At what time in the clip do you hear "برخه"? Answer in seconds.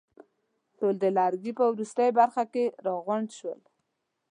2.19-2.43